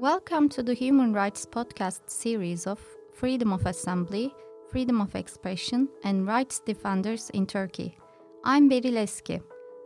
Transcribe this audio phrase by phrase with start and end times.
[0.00, 2.78] Welcome to the Human Rights Podcast series of
[3.14, 4.32] Freedom of Assembly,
[4.70, 7.98] Freedom of Expression, and Rights Defenders in Turkey.
[8.44, 9.40] I'm Beril Eski.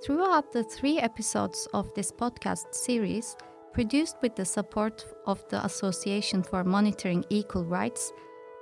[0.05, 3.39] Throughout the three episodes of this podcast series,
[3.73, 8.13] produced with the support of the Association for Monitoring Equal Rights,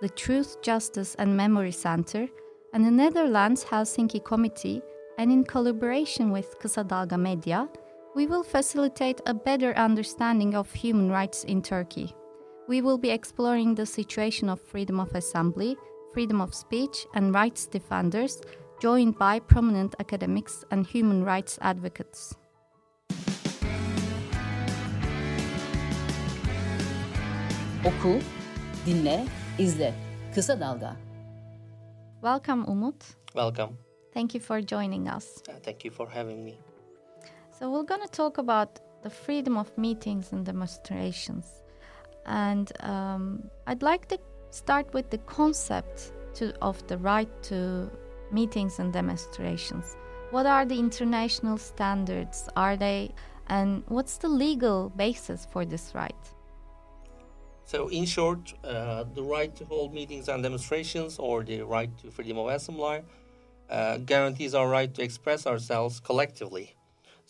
[0.00, 2.28] the Truth, Justice and Memory Center,
[2.74, 4.82] and the Netherlands Helsinki Committee,
[5.18, 7.68] and in collaboration with Kısa Dalga Media,
[8.14, 12.14] we will facilitate a better understanding of human rights in Turkey.
[12.68, 15.76] We will be exploring the situation of freedom of assembly,
[16.12, 18.40] freedom of speech, and rights defenders,
[18.80, 22.34] joined by prominent academics and human rights advocates.
[27.84, 28.20] Oku,
[28.84, 29.26] dinle,
[29.58, 29.94] izle.
[30.34, 30.96] Kısa Dalga.
[32.22, 33.16] Welcome, Umut.
[33.34, 33.78] Welcome.
[34.12, 35.42] Thank you for joining us.
[35.48, 36.58] Uh, thank you for having me.
[37.60, 41.44] So, we're going to talk about the freedom of meetings and demonstrations.
[42.24, 47.90] And um, I'd like to start with the concept to, of the right to
[48.32, 49.94] meetings and demonstrations.
[50.30, 52.48] What are the international standards?
[52.56, 53.12] Are they,
[53.48, 56.24] and what's the legal basis for this right?
[57.66, 62.10] So, in short, uh, the right to hold meetings and demonstrations, or the right to
[62.10, 63.02] freedom of assembly,
[63.68, 66.74] uh, guarantees our right to express ourselves collectively.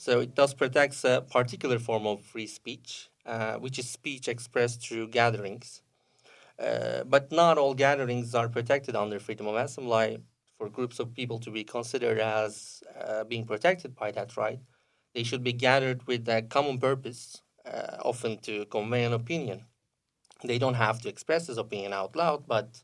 [0.04, 4.78] So, it does protect a particular form of free speech, uh, which is speech expressed
[4.82, 5.82] through gatherings.
[6.58, 10.10] Uh, but not all gatherings are protected under freedom of assembly.
[10.58, 14.60] For groups of people to be considered as uh, being protected by that right,
[15.14, 19.66] they should be gathered with a common purpose, uh, often to convey an opinion
[20.44, 22.82] they don't have to express this opinion out loud, but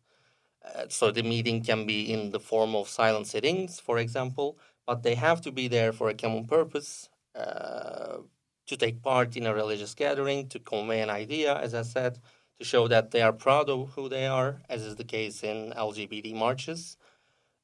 [0.65, 5.03] uh, so the meeting can be in the form of silent sittings, for example, but
[5.03, 8.19] they have to be there for a common purpose uh,
[8.67, 12.19] to take part in a religious gathering, to convey an idea, as I said,
[12.59, 15.73] to show that they are proud of who they are, as is the case in
[15.73, 16.97] LGBT marches.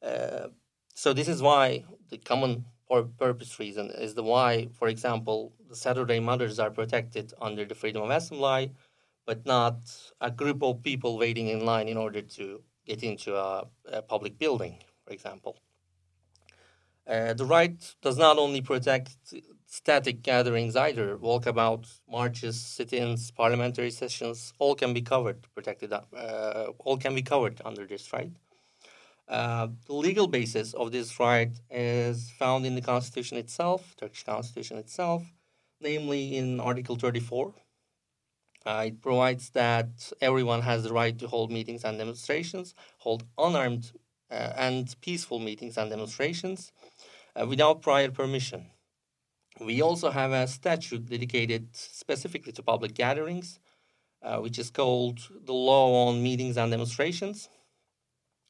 [0.03, 0.49] Uh,
[0.95, 2.67] so this is why the common
[3.19, 8.03] purpose reason is the why, for example, the Saturday mothers are protected under the freedom
[8.03, 8.73] of assembly
[9.27, 9.77] but not
[10.21, 14.39] a group of people waiting in line in order to get into a, a public
[14.39, 15.57] building, for example.
[17.07, 19.17] Uh, the right does not only protect
[19.67, 21.17] static gatherings either.
[21.17, 25.93] Walkabouts, marches, sit-ins, parliamentary sessions, all can be covered, protected.
[25.93, 28.31] Uh, all can be covered under this right.
[29.29, 34.77] Uh, the legal basis of this right is found in the constitution itself, Turkish constitution
[34.77, 35.23] itself,
[35.81, 37.55] namely in Article 34,
[38.65, 43.93] uh, it provides that everyone has the right to hold meetings and demonstrations, hold unarmed
[44.31, 46.73] uh, and peaceful meetings and demonstrations
[47.35, 48.67] uh, without prior permission.
[49.61, 53.59] We also have a statute dedicated specifically to public gatherings,
[54.23, 57.49] uh, which is called the Law on Meetings and Demonstrations,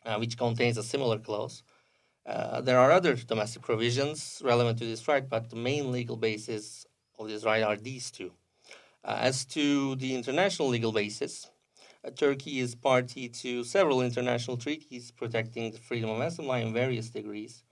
[0.06, 1.62] uh, which contains a similar clause.
[2.24, 6.86] Uh, there are other domestic provisions relevant to this right, but the main legal basis
[7.18, 8.32] of this right are these two.
[9.04, 11.50] Uh, as to the international legal basis,
[12.04, 17.10] uh, Turkey is party to several international treaties protecting the freedom of assembly in various
[17.10, 17.64] degrees.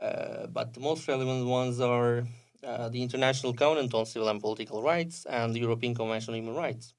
[0.00, 2.26] Uh, but the most relevant ones are
[2.64, 6.56] uh, the International Covenant on Civil and Political Rights and the European Convention on Human
[6.56, 6.94] Rights.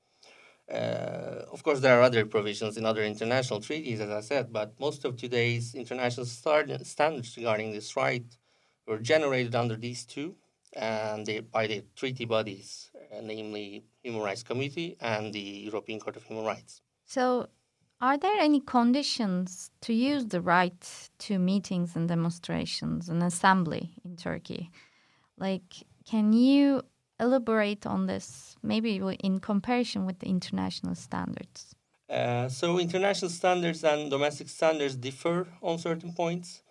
[0.71, 4.79] Uh, of course, there are other provisions in other international treaties, as I said, but
[4.79, 8.25] most of today's international standards regarding this right
[8.87, 10.35] were generated under these two
[10.73, 16.15] and they, by the treaty bodies uh, namely Human Rights Committee and the European Court
[16.15, 16.81] of Human Rights.
[17.05, 17.47] So,
[18.05, 24.15] are there any conditions to use the right to meetings and demonstrations and assembly in
[24.15, 24.69] Turkey?
[25.37, 25.69] Like,
[26.11, 26.83] can you
[27.19, 28.91] elaborate on this, maybe
[29.27, 31.73] in comparison with the international standards?
[32.07, 36.61] Uh, so, international standards and domestic standards differ on certain points.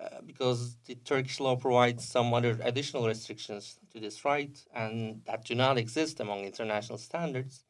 [0.00, 5.44] Uh, because the Turkish law provides some other additional restrictions to this right and that
[5.44, 7.64] do not exist among international standards.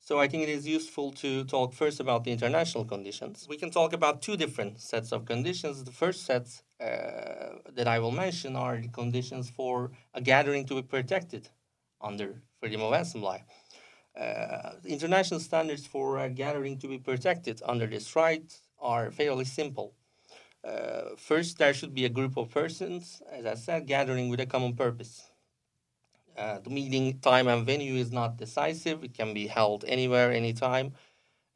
[0.00, 3.46] So I think it is useful to talk first about the international conditions.
[3.48, 5.84] We can talk about two different sets of conditions.
[5.84, 6.46] The first set
[6.80, 11.48] uh, that I will mention are the conditions for a gathering to be protected
[12.00, 13.44] under freedom of assembly.
[14.18, 19.94] Uh, international standards for a gathering to be protected under this right are fairly simple.
[20.64, 24.46] Uh, first, there should be a group of persons, as I said, gathering with a
[24.46, 25.29] common purpose.
[26.36, 29.04] Uh, the meeting time and venue is not decisive.
[29.04, 30.94] It can be held anywhere, anytime,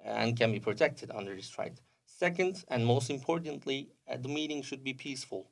[0.05, 1.81] and can be protected under this right.
[2.07, 5.51] Second, and most importantly, uh, the meeting should be peaceful.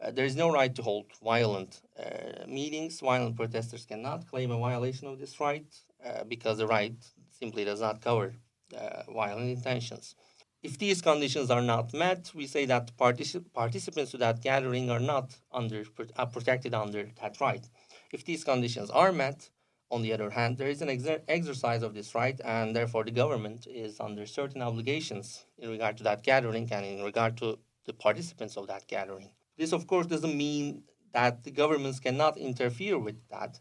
[0.00, 3.00] Uh, there is no right to hold violent uh, meetings.
[3.00, 5.66] Violent protesters cannot claim a violation of this right.
[6.04, 6.94] uh, because the right
[7.38, 8.34] simply does not cover
[8.76, 10.14] uh, violent intentions.
[10.62, 15.00] If these conditions are not met, we say that particip- participants to that gathering are
[15.00, 17.66] not under protected under that right.
[18.12, 19.50] If these conditions are met,
[19.90, 23.10] on the other hand, there is an exer- exercise of this right, and therefore the
[23.10, 27.92] government is under certain obligations in regard to that gathering and in regard to the
[27.92, 29.30] participants of that gathering.
[29.58, 33.58] This, of course, doesn't mean that the governments cannot interfere with that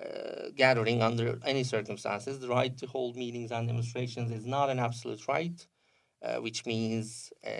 [0.00, 2.38] uh, gathering under any circumstances.
[2.38, 5.66] The right to hold meetings and demonstrations is not an absolute right,
[6.22, 7.50] uh, which means uh,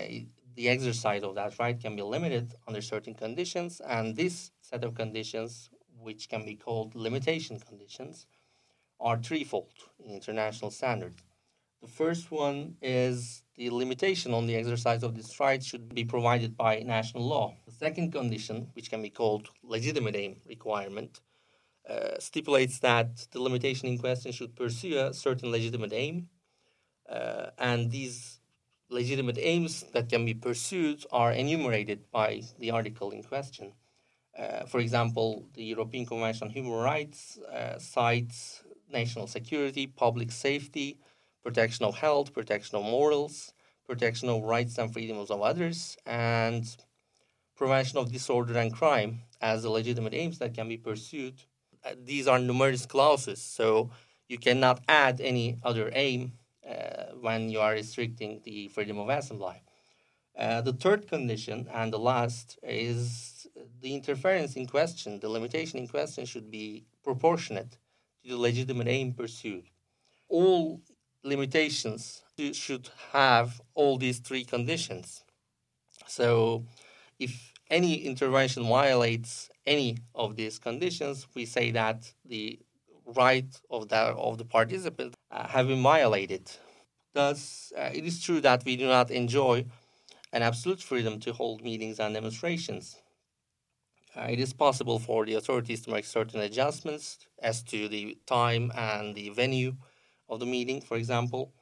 [0.54, 4.94] the exercise of that right can be limited under certain conditions, and this set of
[4.94, 5.68] conditions
[6.06, 8.26] which can be called limitation conditions,
[9.00, 11.20] are threefold in international standards.
[11.82, 16.56] The first one is the limitation on the exercise of this right should be provided
[16.56, 17.54] by national law.
[17.66, 21.20] The second condition, which can be called legitimate aim requirement,
[21.88, 26.28] uh, stipulates that the limitation in question should pursue a certain legitimate aim,
[27.08, 28.40] uh, and these
[28.88, 33.72] legitimate aims that can be pursued are enumerated by the article in question.
[34.38, 38.62] Uh, for example, the European Convention on Human Rights uh, cites
[38.92, 40.98] national security, public safety,
[41.42, 43.52] protection of health, protection of morals,
[43.86, 46.76] protection of rights and freedoms of others, and
[47.56, 51.34] prevention of disorder and crime as the legitimate aims that can be pursued.
[51.84, 53.90] Uh, these are numerous clauses, so
[54.28, 56.32] you cannot add any other aim
[56.68, 59.62] uh, when you are restricting the freedom of assembly.
[60.36, 63.35] Uh, the third condition and the last is
[63.80, 67.78] the interference in question, the limitation in question should be proportionate
[68.24, 69.64] to the legitimate aim pursued.
[70.28, 70.80] All
[71.22, 75.24] limitations should have all these three conditions.
[76.06, 76.64] So,
[77.18, 82.60] if any intervention violates any of these conditions, we say that the
[83.14, 86.50] right of the of the participant uh, have been violated.
[87.14, 89.64] Thus, uh, it is true that we do not enjoy
[90.32, 92.96] an absolute freedom to hold meetings and demonstrations.
[94.16, 98.72] Uh, it is possible for the authorities to make certain adjustments as to the time
[98.74, 99.74] and the venue
[100.28, 101.52] of the meeting, for example.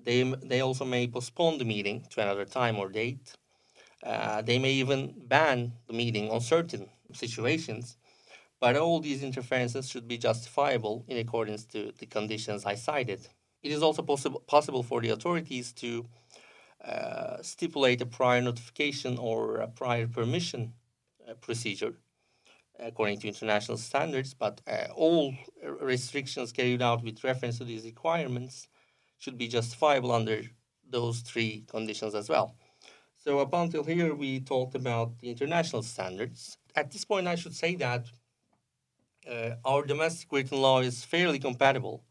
[0.00, 3.32] They, they also may postpone the meeting to another time or date.
[4.02, 7.96] Uh, they may even ban the meeting on certain situations.
[8.58, 13.28] But all these interferences should be justifiable in accordance to the conditions I cited.
[13.62, 16.06] It is also possible, possible for the authorities to
[16.84, 20.72] uh, stipulate a prior notification or a prior permission
[21.40, 21.94] procedure
[22.78, 25.34] according to international standards, but uh, all
[25.80, 28.68] restrictions carried out with reference to these requirements
[29.18, 30.42] should be justifiable under
[30.88, 32.56] those three conditions as well.
[33.16, 36.58] So, up until here, we talked about the international standards.
[36.74, 38.06] At this point, I should say that
[39.30, 42.04] uh, our domestic written law is fairly compatible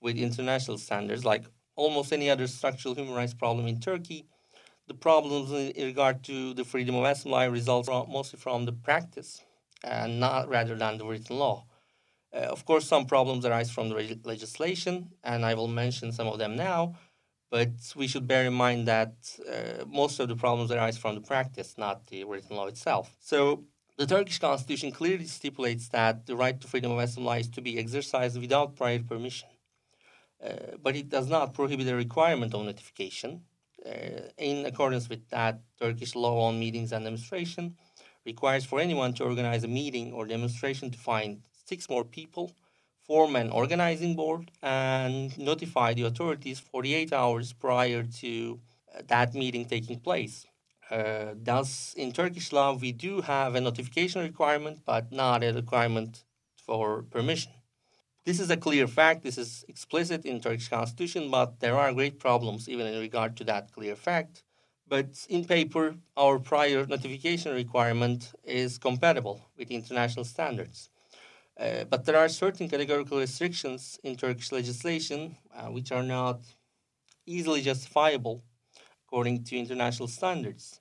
[0.00, 1.44] with international standards, like
[1.76, 4.26] almost any other structural human rights problem in Turkey,
[4.90, 9.40] the problems in regard to the freedom of assembly results from, mostly from the practice
[9.84, 11.64] and not rather than the written law.
[12.34, 16.26] Uh, of course, some problems arise from the reg- legislation, and I will mention some
[16.26, 16.96] of them now.
[17.52, 19.14] But we should bear in mind that
[19.48, 23.14] uh, most of the problems arise from the practice, not the written law itself.
[23.20, 23.64] So,
[23.96, 27.78] the Turkish constitution clearly stipulates that the right to freedom of assembly is to be
[27.78, 29.50] exercised without prior permission.
[30.44, 33.42] Uh, but it does not prohibit the requirement of notification.
[33.86, 37.76] Uh, in accordance with that, Turkish law on meetings and demonstration
[38.26, 42.52] requires for anyone to organize a meeting or demonstration to find six more people,
[43.06, 48.60] form an organizing board, and notify the authorities 48 hours prior to
[48.94, 50.46] uh, that meeting taking place.
[50.90, 56.24] Uh, thus, in Turkish law, we do have a notification requirement, but not a requirement
[56.56, 57.52] for permission.
[58.26, 59.22] This is a clear fact.
[59.22, 63.44] This is explicit in Turkish constitution, but there are great problems even in regard to
[63.44, 64.44] that clear fact.
[64.86, 70.90] But in paper, our prior notification requirement is compatible with international standards.
[71.58, 76.40] Uh, but there are certain categorical restrictions in Turkish legislation uh, which are not
[77.26, 78.42] easily justifiable
[79.06, 80.80] according to international standards.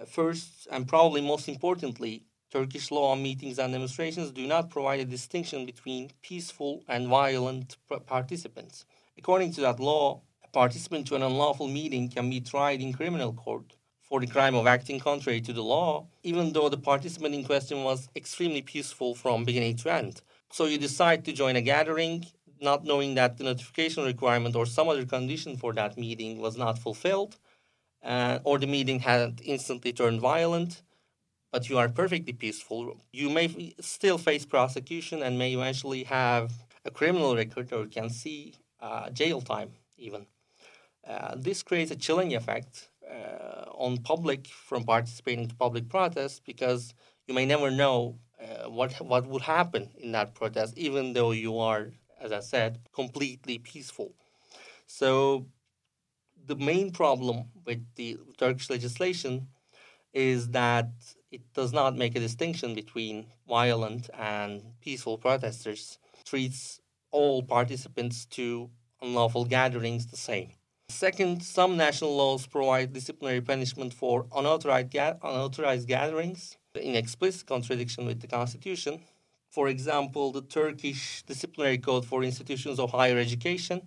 [0.00, 5.00] Uh, first, and probably most importantly, Turkish law on meetings and demonstrations do not provide
[5.00, 7.76] a distinction between peaceful and violent
[8.06, 8.86] participants.
[9.18, 13.34] According to that law, a participant to an unlawful meeting can be tried in criminal
[13.34, 17.44] court for the crime of acting contrary to the law, even though the participant in
[17.44, 20.22] question was extremely peaceful from beginning to end.
[20.50, 22.24] So you decide to join a gathering,
[22.62, 26.78] not knowing that the notification requirement or some other condition for that meeting was not
[26.78, 27.36] fulfilled,
[28.02, 30.82] uh, or the meeting had instantly turned violent
[31.50, 36.52] but you are perfectly peaceful, you may still face prosecution and may eventually have
[36.84, 40.26] a criminal record or can see uh, jail time even.
[41.06, 46.94] Uh, this creates a chilling effect uh, on public from participating to public protests because
[47.26, 51.58] you may never know uh, what what would happen in that protest, even though you
[51.58, 54.12] are, as I said, completely peaceful.
[54.86, 55.46] So
[56.46, 59.48] the main problem with the Turkish legislation
[60.12, 60.90] is that
[61.30, 65.98] it does not make a distinction between violent and peaceful protesters.
[66.24, 66.80] treats
[67.10, 68.70] all participants to
[69.00, 70.52] unlawful gatherings the same.
[70.90, 78.06] Second, some national laws provide disciplinary punishment for unauthorized, ga- unauthorized gatherings in explicit contradiction
[78.06, 79.00] with the constitution.
[79.50, 83.82] For example, the Turkish disciplinary code for institutions of higher education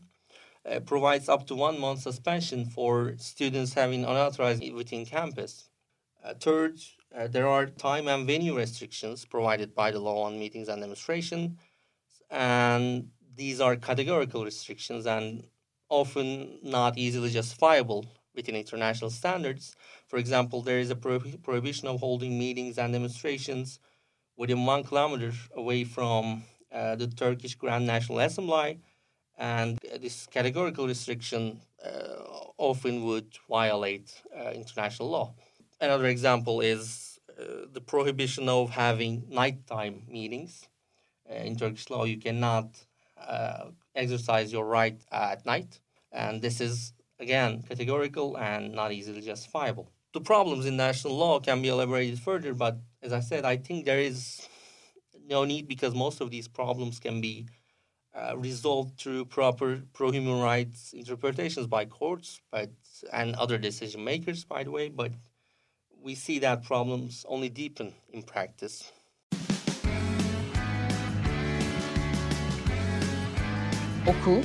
[0.66, 5.70] uh, provides up to one month suspension for students having unauthorized within campus.
[6.24, 6.80] Uh, third,
[7.16, 11.58] uh, there are time and venue restrictions provided by the law on meetings and demonstration,
[12.30, 15.46] and these are categorical restrictions and
[15.90, 19.76] often not easily justifiable within international standards.
[20.08, 23.80] For example, there is a prohib- prohibition of holding meetings and demonstrations
[24.38, 28.80] within one kilometer away from uh, the Turkish Grand National Assembly,
[29.38, 32.24] and this categorical restriction uh,
[32.58, 35.34] often would violate uh, international law.
[35.82, 40.68] Another example is uh, the prohibition of having nighttime meetings.
[41.28, 42.68] Uh, in Turkish law, you cannot
[43.18, 45.80] uh, exercise your right at night,
[46.12, 49.92] and this is again categorical and not easily justifiable.
[50.14, 53.86] The problems in national law can be elaborated further, but as I said, I think
[53.86, 54.48] there is
[55.28, 57.48] no need because most of these problems can be
[58.14, 62.70] uh, resolved through proper pro human rights interpretations by courts but,
[63.14, 65.12] and other decision makers, by the way, but
[66.04, 68.92] we see that problems only deepen in practice.
[74.08, 74.42] Oku,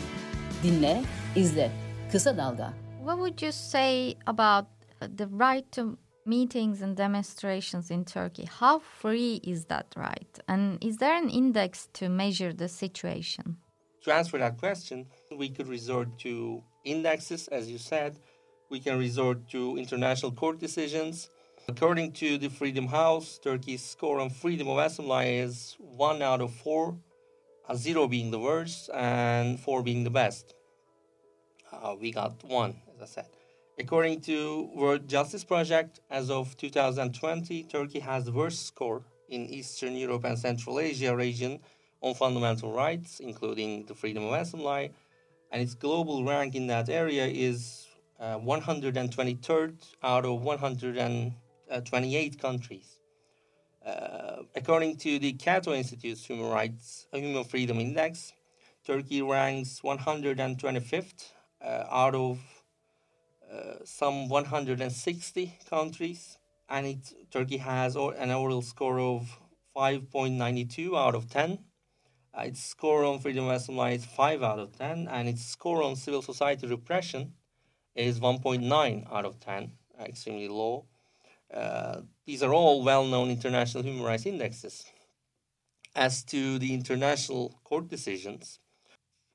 [0.63, 1.71] dinle, izle.
[2.11, 2.75] Kısa Dalga.
[3.01, 4.67] What would you say about
[5.01, 5.97] uh, the right to
[6.27, 8.45] meetings and demonstrations in Turkey?
[8.45, 10.39] How free is that right?
[10.47, 13.57] And is there an index to measure the situation?
[14.05, 18.19] To answer that question, we could resort to indexes, as you said.
[18.69, 21.31] We can resort to international court decisions.
[21.69, 26.53] According to the Freedom House, Turkey's score on freedom of assembly is 1 out of
[26.55, 26.97] 4,
[27.69, 30.55] a 0 being the worst and 4 being the best.
[31.73, 33.27] Uh, we got 1, as I said.
[33.81, 39.97] According to World Justice Project, as of 2020, Turkey has the worst score in Eastern
[39.97, 41.59] Europe and Central Asia region
[42.01, 44.93] on fundamental rights, including the freedom of assembly,
[45.51, 47.89] and its global rank in that area is
[48.21, 50.41] uh, 123rd out of
[51.69, 52.97] 128 countries.
[53.85, 58.33] Uh, according to the Cato Institute's Human Rights uh, Human Freedom Index,
[58.85, 61.33] Turkey ranks 125th
[61.65, 62.39] uh, out of
[63.53, 69.39] uh, some 160 countries, and it, Turkey has an overall score of
[69.77, 71.59] 5.92 out of 10
[72.37, 75.83] uh, its score on freedom of assembly is 5 out of 10, and its score
[75.83, 77.33] on civil society repression
[77.95, 80.85] is 1.9 out of 10, extremely low.
[81.53, 84.85] Uh, these are all well known international human rights indexes.
[85.97, 88.61] As to the international court decisions,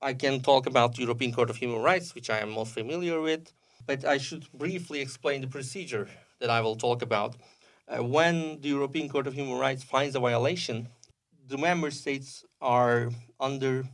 [0.01, 3.21] I can talk about the European Court of Human Rights, which I am most familiar
[3.21, 3.53] with,
[3.85, 7.35] but I should briefly explain the procedure that I will talk about.
[7.87, 10.89] Uh, when the European Court of Human Rights finds a violation,
[11.47, 13.85] the member states are under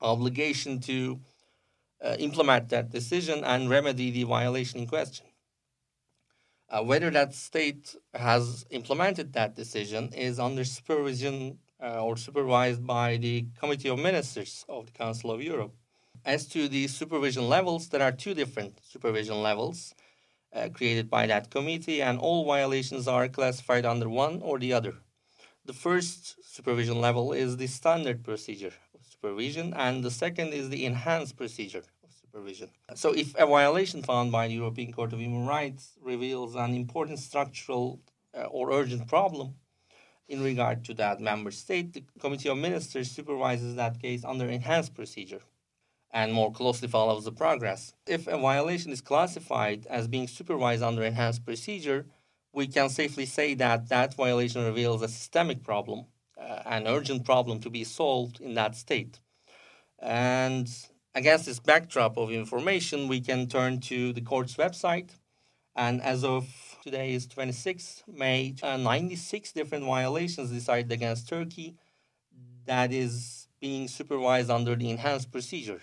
[0.00, 1.20] obligation to
[2.02, 5.26] uh, implement that decision and remedy the violation in question.
[6.70, 13.16] Uh, whether that state has implemented that decision is under supervision uh, or supervised by
[13.16, 15.74] the Committee of Ministers of the Council of Europe.
[16.24, 19.94] As to the supervision levels, there are two different supervision levels
[20.54, 24.94] uh, created by that committee, and all violations are classified under one or the other.
[25.64, 30.84] The first supervision level is the standard procedure of supervision, and the second is the
[30.84, 31.84] enhanced procedure
[32.30, 32.70] supervision.
[32.94, 37.18] So, if a violation found by the European Court of Human Rights reveals an important
[37.18, 38.00] structural
[38.36, 39.54] uh, or urgent problem
[40.28, 44.94] in regard to that member state, the Committee of Ministers supervises that case under enhanced
[44.94, 45.40] procedure
[46.12, 47.94] and more closely follows the progress.
[48.06, 52.06] If a violation is classified as being supervised under enhanced procedure,
[52.52, 56.06] we can safely say that that violation reveals a systemic problem,
[56.36, 59.20] uh, an urgent problem to be solved in that state.
[60.00, 60.68] And
[61.14, 65.10] against this backdrop of information, we can turn to the court's website.
[65.74, 66.48] And as of
[66.82, 71.76] today is 26 May, uh, 96 different violations decided against Turkey.
[72.66, 75.80] That is being supervised under the enhanced procedure.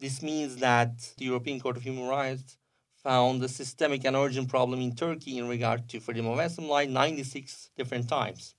[0.00, 2.56] This means that the European Court of Human Rights
[3.02, 7.70] found a systemic and urgent problem in Turkey in regard to freedom of assembly 96
[7.76, 8.54] different times.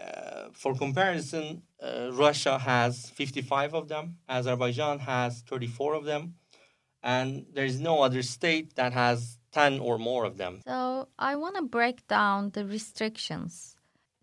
[0.00, 6.34] Uh, for comparison, uh, Russia has 55 of them, Azerbaijan has 34 of them,
[7.02, 10.60] and there is no other state that has 10 or more of them.
[10.66, 13.76] So, I want to break down the restrictions.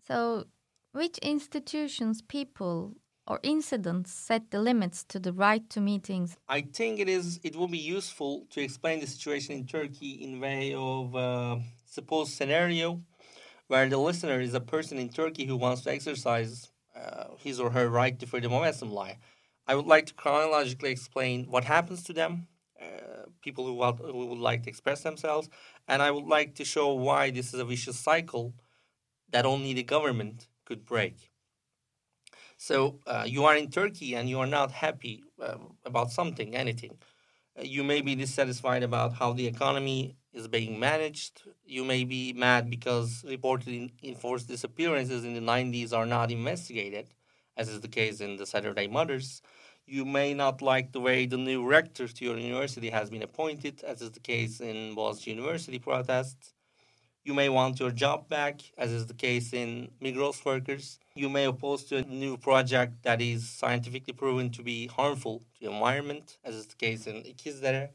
[0.06, 0.46] So,
[0.92, 2.96] which institutions, people,
[3.28, 6.36] or incidents set the limits to the right to meetings?
[6.48, 7.38] I think it is.
[7.44, 12.32] It will be useful to explain the situation in Turkey in way of uh, supposed
[12.32, 13.02] scenario
[13.68, 17.70] where the listener is a person in Turkey who wants to exercise uh, his or
[17.70, 19.18] her right to freedom of assembly.
[19.66, 22.48] I would like to chronologically explain what happens to them,
[22.82, 25.48] uh, people who, want, who would like to express themselves,
[25.86, 28.54] and I would like to show why this is a vicious cycle
[29.30, 31.30] that only the government could break.
[32.56, 36.98] So uh, you are in Turkey and you are not happy uh, about something, anything.
[37.58, 41.42] Uh, you may be dissatisfied about how the economy is being managed.
[41.64, 47.08] You may be mad because reported enforced disappearances in the 90s are not investigated,
[47.56, 49.42] as is the case in the Saturday Mothers.
[49.86, 53.82] You may not like the way the new rector to your university has been appointed,
[53.82, 56.52] as is the case in Boğaziçi University protests.
[57.24, 60.98] You may want your job back, as is the case in Migros workers.
[61.14, 65.60] You may oppose to a new project that is scientifically proven to be harmful to
[65.60, 67.90] the environment, as is the case in İkizdere.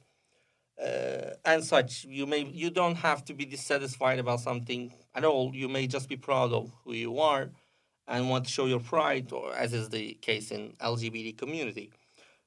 [0.81, 5.55] Uh, and such, you may you don't have to be dissatisfied about something at all.
[5.55, 7.51] You may just be proud of who you are
[8.07, 11.91] and want to show your pride, or as is the case in LGBT community.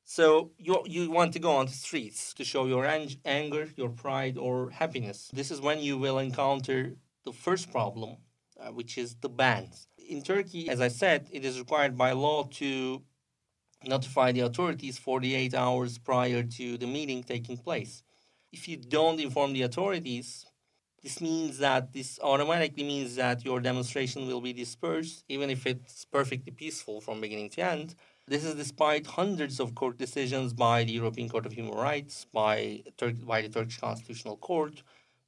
[0.05, 3.91] So you you want to go on the streets to show your ang- anger, your
[3.91, 5.31] pride, or happiness.
[5.33, 8.17] This is when you will encounter the first problem,
[8.61, 9.89] uh, which is the bans.
[9.99, 13.03] In Turkey, as I said, it is required by law to
[13.85, 18.03] notify the authorities 48 hours prior to the meeting taking place.
[18.57, 20.47] If you don't inform the authorities,
[21.03, 26.07] this means that this automatically means that your demonstration will be dispersed, even if it's
[26.07, 27.95] perfectly peaceful from beginning to end.
[28.27, 32.83] This is despite hundreds of court decisions by the European Court of Human Rights, by,
[32.97, 34.83] Tur- by the Turkish Constitutional Court,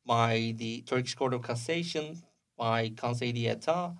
[0.07, 2.23] by the Turkish Court of Cassation,
[2.57, 3.93] by Conseil d'Etat,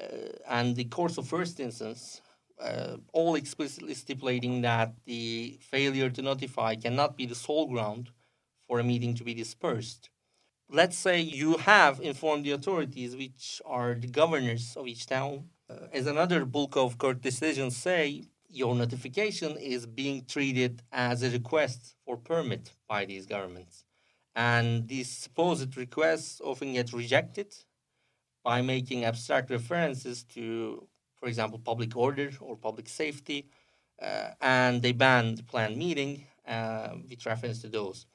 [0.00, 0.04] uh,
[0.48, 2.22] and the courts of first instance,
[2.60, 8.10] uh, all explicitly stipulating that the failure to notify cannot be the sole ground
[8.66, 10.10] for a meeting to be dispersed.
[10.70, 15.50] Let's say you have informed the authorities, which are the governors of each town.
[15.68, 21.30] Uh, as another bulk of court decisions say, your notification is being treated as a
[21.30, 23.84] request for permit by these governments.
[24.34, 27.54] And these supposed requests often get rejected
[28.42, 33.48] by making abstract references to, for example, public order or public safety,
[34.00, 38.06] uh, and they ban the planned meeting uh, with reference to those.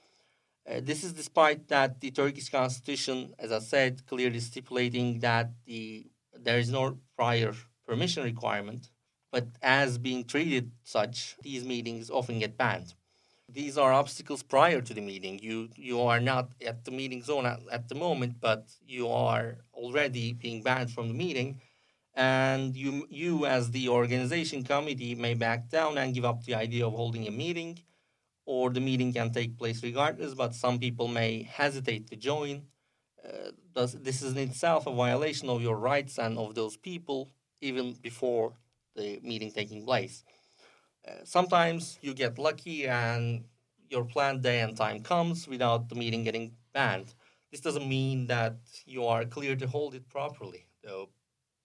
[0.70, 6.06] Uh, this is despite that the Turkish constitution, as I said, clearly stipulating that the
[6.34, 7.54] there is no prior
[7.88, 8.90] permission requirement
[9.32, 12.94] but as being treated such, these meetings often get banned.
[13.48, 15.40] These are obstacles prior to the meeting.
[15.40, 19.58] You you are not at the meeting zone at, at the moment, but you are
[19.74, 21.62] already being banned from the meeting,
[22.14, 26.86] and you you as the organization committee may back down and give up the idea
[26.86, 27.80] of holding a meeting,
[28.50, 30.34] or the meeting can take place regardless.
[30.34, 32.64] But some people may hesitate to join.
[33.24, 37.30] Uh, this is in itself a violation of your rights and of those people
[37.62, 38.54] even before
[38.96, 40.24] the meeting taking place.
[41.08, 43.44] Uh, sometimes you get lucky and
[43.88, 47.14] your planned day and time comes without the meeting getting banned.
[47.52, 51.10] This doesn't mean that you are clear to hold it properly, though,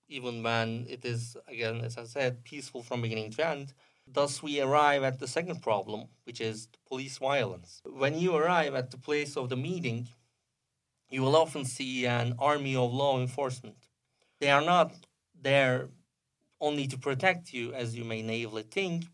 [0.08, 3.72] even when it is, again, as I said, peaceful from beginning to end.
[4.06, 7.82] Thus, we arrive at the second problem, which is police violence.
[7.84, 10.08] When you arrive at the place of the meeting,
[11.08, 13.76] you will often see an army of law enforcement.
[14.40, 14.92] They are not
[15.40, 15.90] there
[16.60, 19.04] only to protect you, as you may naively think.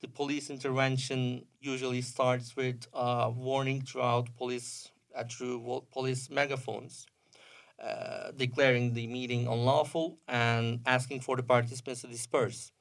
[0.00, 7.06] The police intervention usually starts with a warning throughout police uh, through police megaphones,
[7.82, 12.72] uh, declaring the meeting unlawful and asking for the participants to disperse.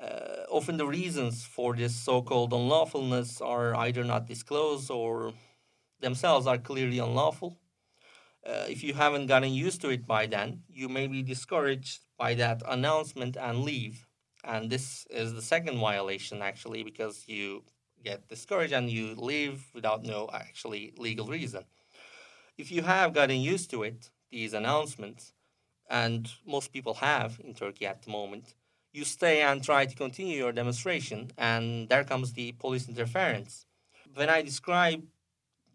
[0.00, 5.32] Uh, often the reasons for this so-called unlawfulness are either not disclosed or
[6.00, 7.58] themselves are clearly unlawful.
[8.46, 12.34] Uh, if you haven't gotten used to it by then, you may be discouraged by
[12.34, 14.06] that announcement and leave.
[14.42, 17.64] And this is the second violation, actually, because you
[18.04, 21.64] get discouraged and you leave without no actually legal reason.
[22.58, 25.32] If you have gotten used to it, these announcements,
[25.88, 28.54] and most people have in Turkey at the moment,
[28.94, 33.66] you stay and try to continue your demonstration, and there comes the police interference.
[34.14, 35.02] When I describe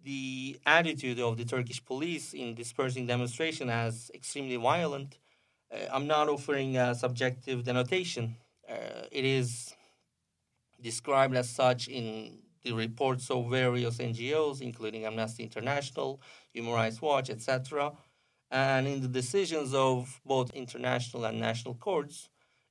[0.01, 5.17] the attitude of the Turkish police in dispersing demonstration as extremely violent,
[5.69, 8.37] uh, I'm not offering a subjective denotation.
[8.67, 9.75] Uh, it is
[10.81, 16.21] described as such in the reports of various NGOs, including Amnesty International,
[16.53, 17.91] Human Rights Watch, etc.,
[18.49, 22.29] and in the decisions of both international and national courts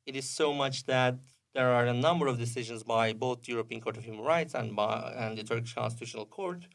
[0.08, 1.14] it is so much that
[1.54, 4.74] there are a number of decisions by both the European Court of Human Rights and,
[4.74, 6.66] by, and the Turkish Constitutional Court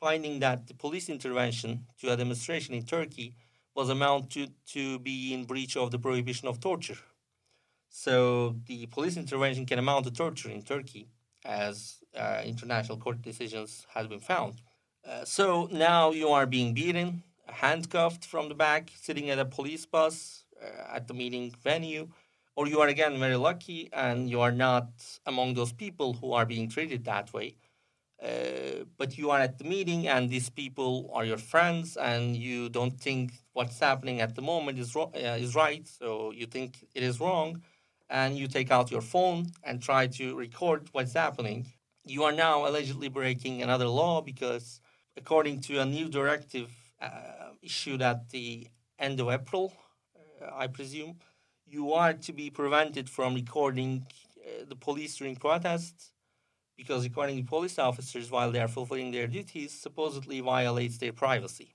[0.00, 3.36] finding that the police intervention to a demonstration in Turkey
[3.76, 6.98] was amount to, to be in breach of the prohibition of torture.
[7.90, 11.06] So the police intervention can amount to torture in Turkey,
[11.44, 14.62] as uh, international court decisions have been found.
[15.06, 19.84] Uh, so now you are being beaten, handcuffed from the back, sitting at a police
[19.86, 22.08] bus uh, at the meeting venue,
[22.56, 24.88] or you are again very lucky and you are not
[25.26, 27.56] among those people who are being treated that way.
[28.22, 32.68] Uh, but you are at the meeting and these people are your friends and you
[32.68, 36.86] don't think what's happening at the moment is, ro- uh, is right, so you think
[36.94, 37.62] it is wrong,
[38.10, 41.66] and you take out your phone and try to record what's happening.
[42.04, 44.80] You are now allegedly breaking another law because,
[45.16, 49.72] according to a new directive uh, issued at the end of April,
[50.42, 51.16] uh, I presume,
[51.70, 54.04] you are to be prevented from recording
[54.44, 56.10] uh, the police during protests
[56.76, 61.74] because recording police officers while they are fulfilling their duties supposedly violates their privacy.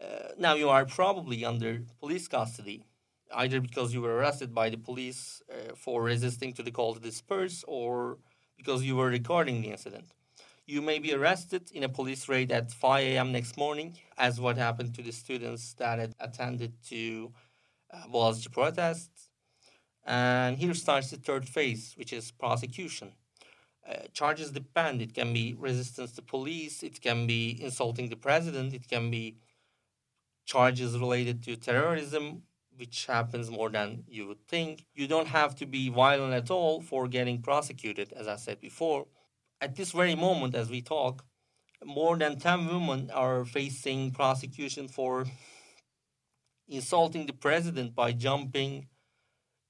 [0.00, 2.84] Uh, now, you are probably under police custody,
[3.34, 7.00] either because you were arrested by the police uh, for resisting to the call to
[7.00, 8.18] disperse or
[8.56, 10.12] because you were recording the incident.
[10.66, 13.32] You may be arrested in a police raid at 5 a.m.
[13.32, 17.32] next morning, as what happened to the students that had attended to
[18.08, 19.28] was the protests.
[20.04, 23.12] And here starts the third phase, which is prosecution.
[23.88, 25.02] Uh, charges depend.
[25.02, 29.38] It can be resistance to police, it can be insulting the president, it can be
[30.44, 32.42] charges related to terrorism,
[32.76, 34.86] which happens more than you would think.
[34.94, 39.06] You don't have to be violent at all for getting prosecuted, as I said before.
[39.60, 41.24] At this very moment, as we talk,
[41.84, 45.26] more than 10 women are facing prosecution for
[46.70, 48.86] insulting the president by jumping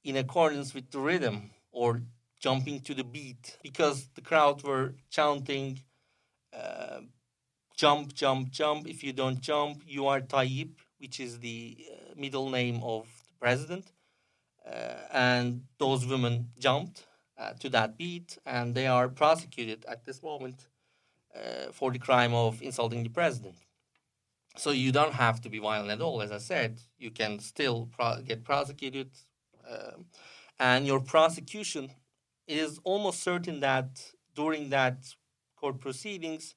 [0.04, 2.02] in accordance with the rhythm or
[2.38, 5.80] jumping to the beat because the crowd were chanting
[6.52, 7.00] uh,
[7.76, 8.86] jump jump jump.
[8.86, 13.34] If you don't jump you are tayyip which is the uh, middle name of the
[13.40, 13.92] president.
[14.66, 17.06] Uh, and those women jumped
[17.38, 20.68] uh, to that beat and they are prosecuted at this moment
[21.34, 23.56] uh, for the crime of insulting the president
[24.56, 26.22] so you don't have to be violent at all.
[26.22, 29.10] As I said, you can still pro- get prosecuted,
[29.68, 30.06] um,
[30.58, 31.90] and your prosecution
[32.46, 35.14] is almost certain that during that
[35.56, 36.54] court proceedings,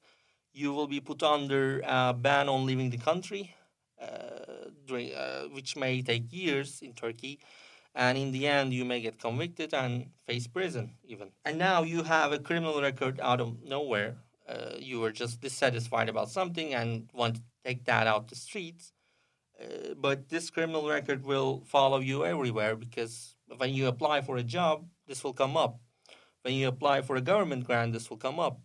[0.52, 3.54] you will be put under a ban on leaving the country,
[4.00, 7.38] uh, during, uh, which may take years in Turkey.
[7.94, 11.30] And in the end, you may get convicted and face prison even.
[11.44, 14.16] And now you have a criminal record out of nowhere.
[14.48, 18.92] Uh, you were just dissatisfied about something and want to take that out the streets.
[19.60, 24.42] Uh, but this criminal record will follow you everywhere because when you apply for a
[24.42, 25.78] job, this will come up.
[26.42, 28.60] When you apply for a government grant, this will come up.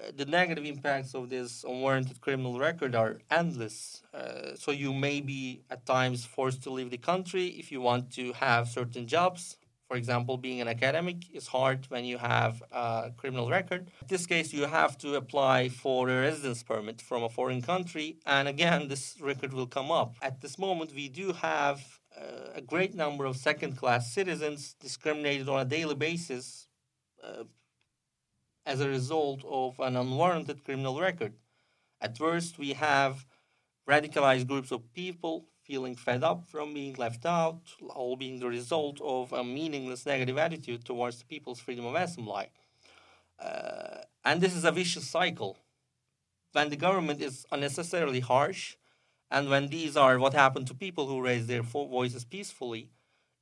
[0.00, 4.02] Uh, the negative impacts of this unwarranted criminal record are endless.
[4.14, 8.12] Uh, so you may be at times forced to leave the country if you want
[8.12, 9.56] to have certain jobs
[9.90, 13.90] for example, being an academic is hard when you have a criminal record.
[14.02, 18.18] In this case, you have to apply for a residence permit from a foreign country,
[18.24, 20.14] and again, this record will come up.
[20.22, 21.80] At this moment, we do have
[22.16, 26.68] uh, a great number of second class citizens discriminated on a daily basis
[27.24, 27.42] uh,
[28.64, 31.32] as a result of an unwarranted criminal record.
[32.00, 33.26] At first, we have
[33.88, 37.60] radicalized groups of people feeling fed up from being left out,
[37.94, 42.46] all being the result of a meaningless negative attitude towards the people's freedom of assembly.
[43.38, 45.52] Uh, and this is a vicious cycle.
[46.50, 48.74] When the government is unnecessarily harsh,
[49.30, 52.90] and when these are what happen to people who raise their voices peacefully,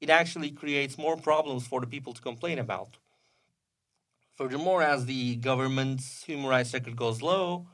[0.03, 2.99] it actually creates more problems for the people to complain about.
[4.37, 7.69] Furthermore, as the government's human rights record goes low,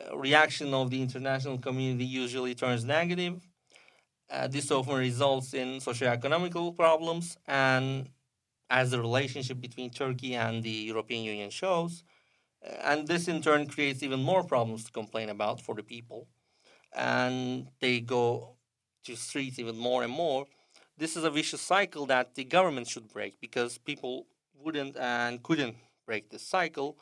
[0.00, 3.49] uh, reaction of the international community usually turns negative,
[4.30, 8.08] uh, this often results in socio-economical problems, and
[8.68, 12.04] as the relationship between Turkey and the European Union shows,
[12.64, 16.28] uh, and this in turn creates even more problems to complain about for the people,
[16.94, 18.56] and they go
[19.04, 20.46] to streets even more and more.
[20.96, 25.76] This is a vicious cycle that the government should break because people wouldn't and couldn't
[26.06, 26.98] break this cycle.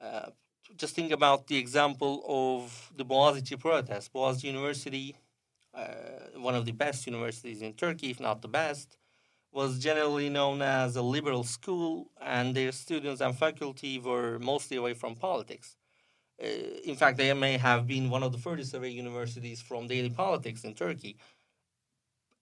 [0.00, 0.30] Uh,
[0.76, 4.12] just think about the example of the Boğaziçi protest.
[4.12, 5.16] Boğaziçi University,
[6.40, 8.96] one of the best universities in Turkey, if not the best,
[9.52, 14.94] was generally known as a liberal school, and their students and faculty were mostly away
[14.94, 15.76] from politics.
[16.42, 16.46] Uh,
[16.84, 20.64] in fact, they may have been one of the furthest away universities from daily politics
[20.64, 21.16] in Turkey.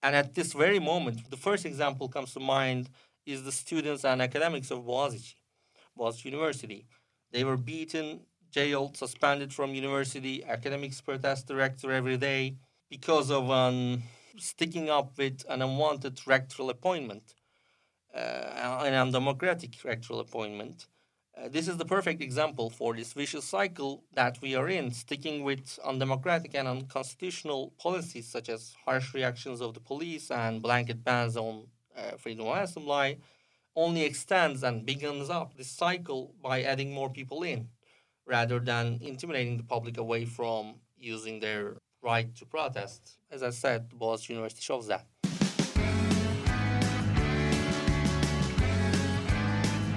[0.01, 2.89] And at this very moment, the first example comes to mind
[3.25, 5.35] is the students and academics of Boğaziçi,
[5.97, 6.85] Boğaziçi University.
[7.31, 10.45] They were beaten, jailed, suspended from university.
[10.45, 12.55] Academics protest the rector every day
[12.89, 14.03] because of um,
[14.37, 17.35] sticking up with an unwanted rectoral appointment,
[18.15, 20.87] uh, an undemocratic rectoral appointment.
[21.37, 25.43] Uh, this is the perfect example for this vicious cycle that we are in, sticking
[25.43, 31.37] with undemocratic and unconstitutional policies such as harsh reactions of the police and blanket bans
[31.37, 33.19] on uh, freedom of assembly,
[33.75, 37.69] only extends and begins up this cycle by adding more people in,
[38.25, 43.17] rather than intimidating the public away from using their right to protest.
[43.31, 45.05] As I said, Boğaziçi University shows that.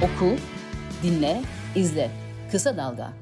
[0.02, 0.36] Oku,
[1.02, 1.42] dinle,
[1.74, 2.10] izle.
[2.50, 3.12] Kısa Dalga.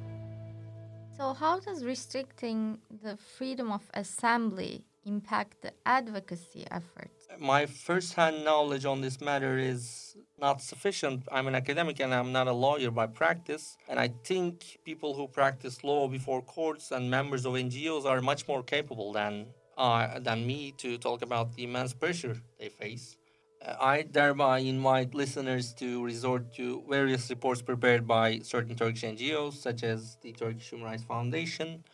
[1.16, 7.19] So, how does restricting the freedom of assembly impact the advocacy efforts?
[7.38, 11.24] My first hand knowledge on this matter is not sufficient.
[11.30, 13.76] I'm an academic and I'm not a lawyer by practice.
[13.88, 18.48] And I think people who practice law before courts and members of NGOs are much
[18.48, 19.46] more capable than,
[19.78, 23.16] uh, than me to talk about the immense pressure they face.
[23.64, 29.54] Uh, I thereby invite listeners to resort to various reports prepared by certain Turkish NGOs,
[29.54, 31.84] such as the Turkish Human Rights Foundation,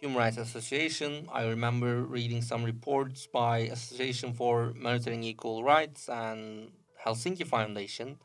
[0.00, 1.26] Human Rights Association.
[1.32, 6.70] I remember reading some reports by Association for Monitoring Equal Rights and
[7.04, 8.18] Helsinki Foundation.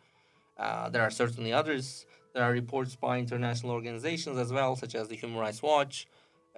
[0.58, 2.06] Uh, there are certainly others.
[2.34, 6.08] There are reports by international organizations as well, such as the Human Rights Watch.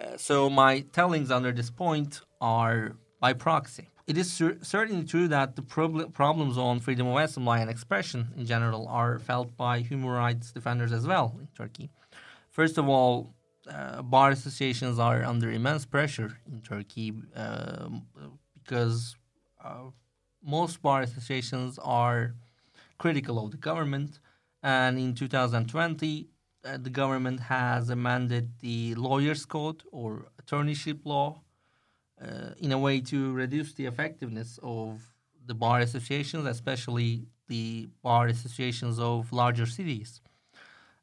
[0.02, 3.90] Uh, so my tellings under this point are by proxy.
[4.08, 8.30] It is cer- certainly true that the prob- problems on freedom of assembly and expression
[8.36, 11.92] in general are felt by human rights defenders as well in Turkey.
[12.50, 13.34] First of all,
[13.70, 17.90] uh, bar associations are under immense pressure in Turkey uh,
[18.62, 19.16] because
[19.64, 19.86] uh,
[20.44, 22.34] most bar associations are
[22.98, 24.20] critical of the government.
[24.62, 26.28] And in 2020,
[26.66, 31.42] uh, the government has amended the lawyers' code or attorneyship law
[32.22, 35.02] uh, in a way to reduce the effectiveness of
[35.46, 40.22] the bar associations, especially the bar associations of larger cities.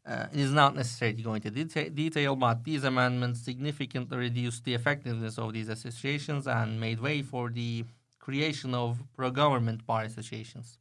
[0.07, 4.75] Uh, it is not necessarily going to deta- detail, but these amendments significantly reduced the
[4.75, 7.85] effectiveness of these associations and made way for the
[8.19, 10.79] creation of pro-government bar associations.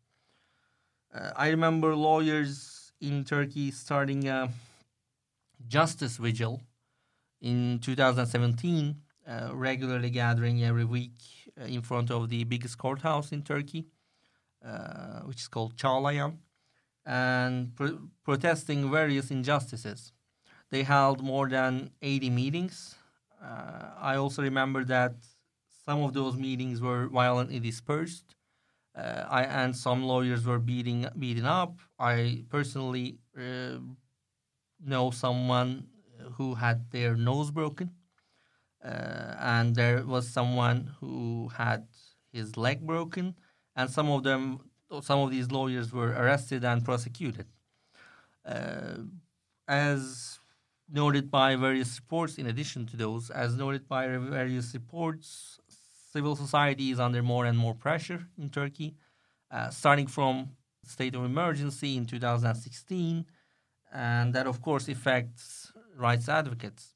[1.13, 4.49] Uh, I remember lawyers in Turkey starting a
[5.67, 6.61] justice vigil
[7.41, 8.95] in 2017,
[9.27, 11.13] uh, regularly gathering every week
[11.59, 13.87] uh, in front of the biggest courthouse in Turkey,
[14.65, 16.37] uh, which is called Çağlayan,
[17.09, 20.13] and pro- protesting various injustices.
[20.71, 22.95] They held more than 80 meetings.
[23.43, 25.15] Uh, I also remember that
[25.85, 28.35] some of those meetings were violently dispersed.
[28.95, 31.79] Uh, I and some lawyers were beating beaten up.
[31.99, 33.79] I personally uh,
[34.83, 35.87] know someone
[36.33, 37.91] who had their nose broken,
[38.83, 41.87] uh, and there was someone who had
[42.31, 43.35] his leg broken,
[43.75, 44.59] and some of them,
[45.01, 47.45] some of these lawyers were arrested and prosecuted.
[48.45, 48.97] Uh,
[49.67, 50.39] as
[50.91, 55.59] noted by various reports, in addition to those, as noted by various reports,
[56.11, 58.95] civil society is under more and more pressure in Turkey,
[59.51, 60.49] uh, starting from
[60.85, 63.25] state of emergency in 2016,
[63.93, 66.95] and that of course affects rights advocates.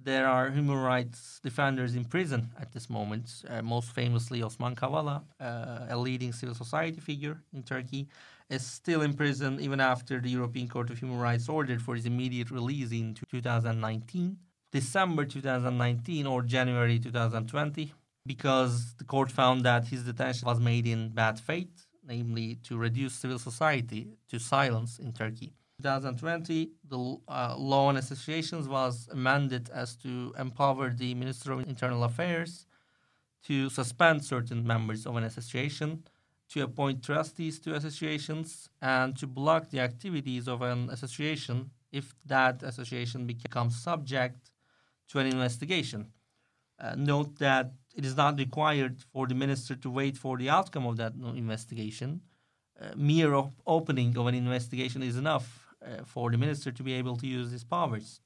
[0.00, 5.22] There are human rights defenders in prison at this moment, uh, most famously Osman Kavala,
[5.40, 8.08] uh, a leading civil society figure in Turkey,
[8.48, 12.06] is still in prison even after the European Court of Human Rights ordered for his
[12.06, 14.36] immediate release in 2019.
[14.70, 17.92] December 2019 or January 2020,
[18.24, 23.14] because the court found that his detention was made in bad faith, namely to reduce
[23.14, 25.54] civil society to silence in Turkey.
[25.82, 32.02] 2020, the uh, law on associations was amended as to empower the Minister of Internal
[32.02, 32.66] Affairs
[33.44, 36.02] to suspend certain members of an association,
[36.48, 42.64] to appoint trustees to associations, and to block the activities of an association if that
[42.64, 44.50] association becomes subject
[45.08, 46.08] to an investigation.
[46.80, 50.86] Uh, note that it is not required for the minister to wait for the outcome
[50.86, 52.20] of that investigation.
[52.80, 56.92] Uh, mere op- opening of an investigation is enough uh, for the minister to be
[56.94, 58.20] able to use these powers.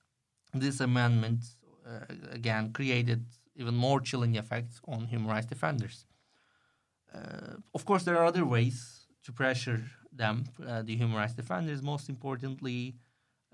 [0.53, 1.44] This amendment,
[1.87, 3.25] uh, again, created
[3.57, 6.07] even more chilling effects on human rights defenders.
[7.14, 11.83] Uh, of course, there are other ways to pressure them, uh, the human rights defenders.
[11.83, 12.96] Most importantly,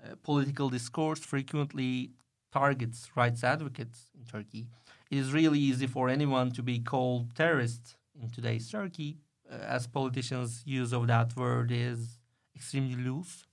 [0.03, 2.11] uh, political discourse frequently
[2.51, 4.67] targets rights advocates in Turkey.
[5.11, 9.17] It is really easy for anyone to be called terrorist in today's Turkey,
[9.51, 12.19] uh, as politicians' use of that word is
[12.55, 13.45] extremely loose.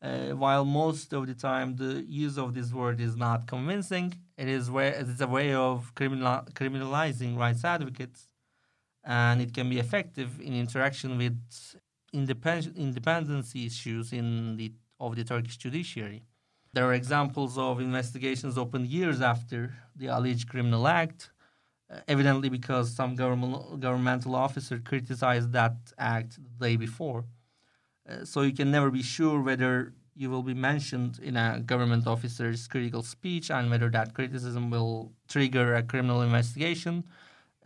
[0.00, 4.48] Uh, while most of the time the use of this word is not convincing, it
[4.48, 8.28] is where it is a way of criminal, criminalizing rights advocates,
[9.04, 11.36] and it can be effective in interaction with
[12.14, 16.22] independ- issues in the of the Turkish judiciary.
[16.72, 21.30] There are examples of investigations opened years after the alleged criminal act,
[21.90, 27.24] uh, evidently because some government, governmental officer criticized that act the day before.
[28.08, 32.06] Uh, so you can never be sure whether you will be mentioned in a government
[32.06, 37.04] officer's critical speech and whether that criticism will trigger a criminal investigation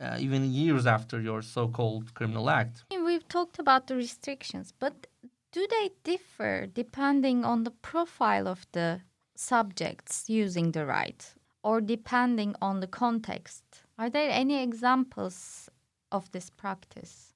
[0.00, 2.85] uh, even years after your so-called criminal act.
[2.90, 5.07] We've talked about the restrictions, but
[5.52, 9.00] do they differ depending on the profile of the
[9.35, 13.62] subjects using the right or depending on the context?
[13.98, 15.68] Are there any examples
[16.11, 17.35] of this practice?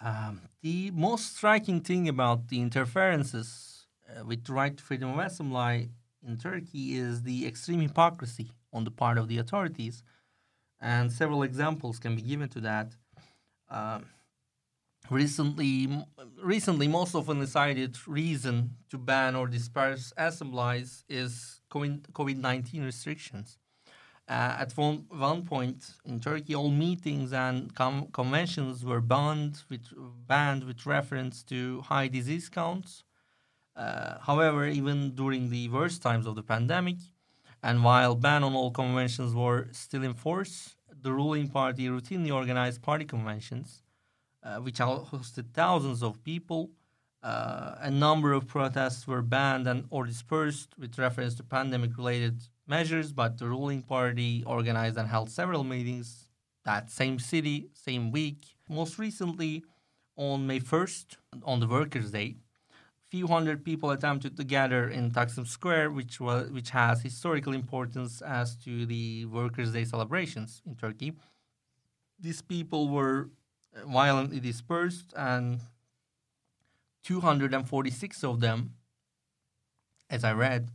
[0.00, 5.18] Um, the most striking thing about the interferences uh, with the right to freedom of
[5.18, 5.90] assembly
[6.26, 10.02] in Turkey is the extreme hypocrisy on the part of the authorities,
[10.80, 12.92] and several examples can be given to that.
[13.70, 14.06] Um,
[15.10, 15.88] recently,
[16.40, 23.58] recently, most often cited reason to ban or disperse assemblies is COVID nineteen restrictions.
[24.28, 29.86] Uh, at one, one point in Turkey, all meetings and com- conventions were banned with,
[30.26, 33.04] banned with reference to high disease counts.
[33.74, 36.96] Uh, however, even during the worst times of the pandemic,
[37.62, 42.82] and while ban on all conventions were still in force, the ruling party routinely organized
[42.82, 43.82] party conventions,
[44.42, 46.70] uh, which hosted thousands of people.
[47.22, 53.12] Uh, a number of protests were banned and or dispersed with reference to pandemic-related measures,
[53.12, 56.28] but the ruling party organized and held several meetings
[56.64, 58.44] that same city, same week.
[58.68, 59.64] Most recently,
[60.16, 62.36] on May 1st, on the Workers' Day,
[63.10, 68.20] few hundred people attempted to gather in Taksim Square, which was which has historical importance
[68.20, 71.14] as to the Workers' Day celebrations in Turkey.
[72.20, 73.30] These people were
[73.86, 75.60] violently dispersed, and
[77.04, 78.74] 246 of them,
[80.10, 80.70] as I read,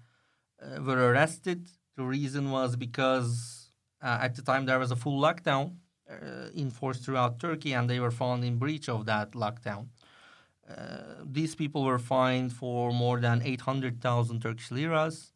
[0.61, 5.21] uh, were arrested the reason was because uh, at the time there was a full
[5.21, 5.75] lockdown
[6.09, 9.87] uh, enforced throughout Turkey, and they were found in breach of that lockdown.
[10.69, 15.31] Uh, these people were fined for more than 800,000 Turkish liras,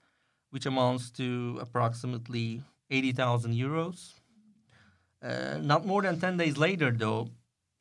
[0.52, 4.14] which amounts to approximately 80,000 euros.
[5.22, 7.30] Uh, not more than 10 days later, though,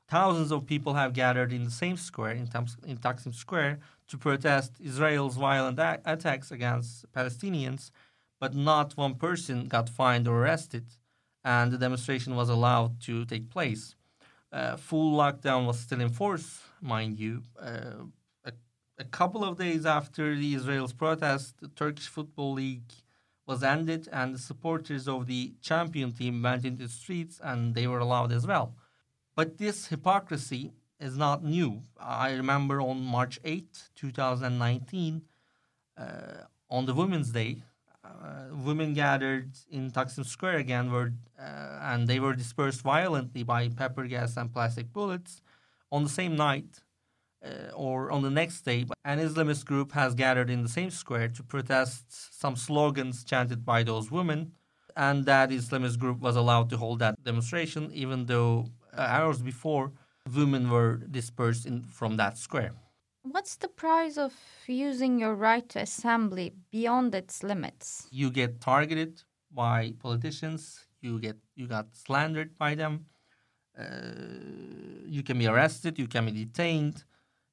[0.09, 4.19] thousands of people have gathered in the same square, in, Tams- in Taksim Square, to
[4.19, 7.91] protest Israel's violent a- attacks against Palestinians
[8.41, 10.87] but not one person got fined or arrested,
[11.45, 13.95] and the demonstration was allowed to take place.
[14.53, 17.43] Uh, full lockdown was still in force, mind you.
[17.61, 18.05] Uh,
[18.45, 18.53] a,
[18.99, 22.93] a, couple of days after the Israel's protest, the Turkish Football League
[23.47, 27.87] was ended, and the supporters of the champion team went into the streets, and they
[27.87, 28.75] were allowed as well.
[29.35, 31.83] But this hypocrisy is not new.
[32.01, 35.23] I remember on March 8, 2019,
[35.97, 36.05] uh,
[36.71, 37.63] on the Women's Day,
[38.51, 44.07] women gathered in Taksim Square again, were, uh, and they were dispersed violently by pepper
[44.07, 45.43] gas and plastic bullets.
[45.93, 46.83] On the same night,
[47.45, 51.29] uh, or on the next day, an Islamist group has gathered in the same square
[51.29, 52.05] to protest
[52.41, 54.53] some slogans chanted by those women,
[54.97, 59.93] and that Islamist group was allowed to hold that demonstration, even though uh, hours before,
[60.35, 62.73] women were dispersed in, from that square.
[63.33, 64.33] What's the price of
[64.69, 68.07] using your right to assembly beyond its limits?
[68.13, 69.21] You get targeted
[69.51, 70.87] by politicians.
[71.01, 73.07] You get you got slandered by them.
[73.77, 75.99] Uh, you can be arrested.
[75.99, 77.03] You can be detained.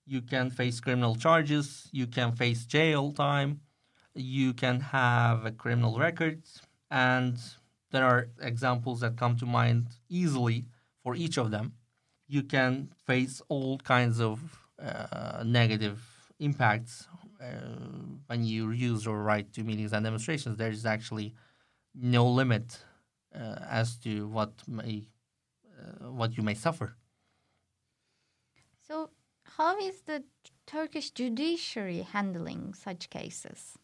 [0.05, 1.89] You can face criminal charges.
[1.91, 3.61] You can face jail time.
[4.13, 6.43] You can have a criminal record,
[6.91, 7.39] and
[7.89, 10.65] there are examples that come to mind easily
[11.01, 11.73] for each of them.
[12.27, 16.01] You can face all kinds of uh, negative
[16.39, 17.07] impacts
[17.41, 17.45] uh,
[18.27, 20.57] when you use your right to meetings and demonstrations.
[20.57, 21.33] There is actually
[21.95, 22.79] no limit
[23.35, 25.07] uh, as to what may
[25.79, 26.95] uh, what you may suffer.
[28.87, 29.09] So,
[29.57, 30.23] how is the
[30.65, 33.77] Turkish judiciary handling such cases?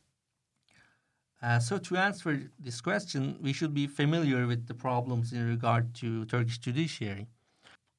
[1.42, 5.94] Uh, so, to answer this question, we should be familiar with the problems in regard
[5.96, 7.28] to Turkish judiciary.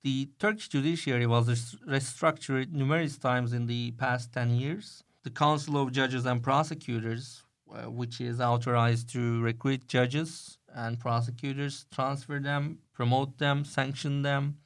[0.03, 1.47] The Turkish judiciary was
[1.87, 5.05] restructured numerous times in the past 10 years.
[5.25, 11.85] The Council of Judges and Prosecutors, uh, which is authorized to recruit judges and prosecutors,
[11.93, 14.57] transfer them, promote them, sanction them,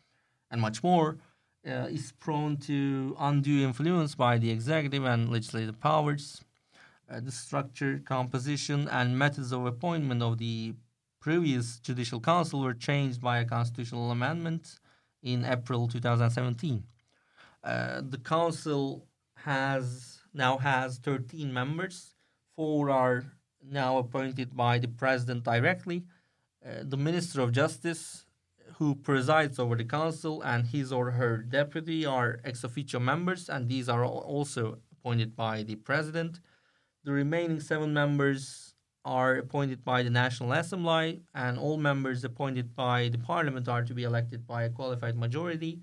[0.53, 1.19] and much more,
[1.67, 6.45] uh, is prone to undue influence by the executive and legislative powers.
[7.11, 10.75] Uh, the structure, composition, and methods of appointment of the
[11.19, 14.79] previous Judicial Council were changed by a constitutional amendment
[15.25, 16.85] in April 2017.
[17.65, 19.07] Uh, the council
[19.37, 22.15] has now has 13 members.
[22.55, 23.25] Four are
[23.63, 26.05] now appointed by the president directly.
[26.65, 28.27] Uh, the Minister of Justice,
[28.75, 33.69] who presides over the council, and his or her deputy are ex officio members, and
[33.69, 36.41] these are also appointed by the president.
[37.05, 38.74] The remaining seven members
[39.05, 43.95] are appointed by the National Assembly, and all members appointed by the parliament are to
[43.95, 45.81] be elected by a qualified majority.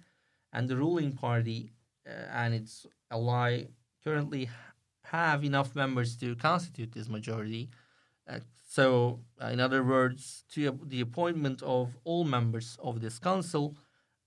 [0.54, 1.72] And the ruling party
[2.08, 3.66] uh, and its ally
[4.04, 4.50] currently
[5.04, 7.70] have enough members to constitute this majority.
[8.28, 13.76] Uh, so, uh, in other words, to, the appointment of all members of this council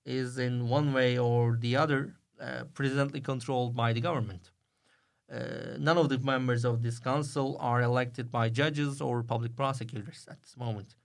[0.04, 4.50] is in one way or the other uh, presently controlled by the government.
[5.32, 10.26] Uh, none of the members of this council are elected by judges or public prosecutors
[10.30, 10.96] at this moment.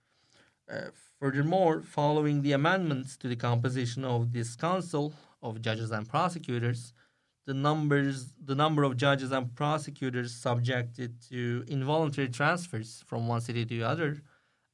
[0.70, 5.12] Uh, furthermore, following the amendments to the composition of this council
[5.42, 6.92] of judges and prosecutors,
[7.46, 13.64] the numbers the number of judges and prosecutors subjected to involuntary transfers from one city
[13.64, 14.22] to the other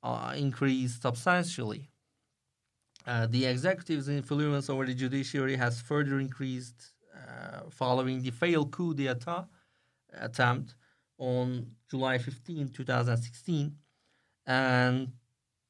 [0.03, 1.89] uh, increased substantially.
[3.07, 6.93] Uh, the executive's influence over the judiciary has further increased
[7.71, 9.49] following the failed coup d'etat
[10.13, 10.75] attempt
[11.19, 13.77] on July 15, 2016,
[14.47, 15.13] and